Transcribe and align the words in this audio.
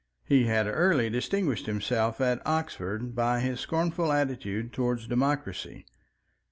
He 0.25 0.45
had 0.45 0.65
early 0.65 1.11
distinguished 1.11 1.67
himself 1.67 2.19
at 2.21 2.41
Oxford 2.43 3.13
by 3.13 3.39
his 3.39 3.59
scornful 3.59 4.11
attitude 4.11 4.73
towards 4.73 5.05
democracy. 5.07 5.85